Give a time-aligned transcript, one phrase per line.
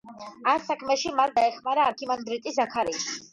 [0.53, 3.07] ამ საქმეში მას დაეხმარა არქიმანდრიტი ზაქარია.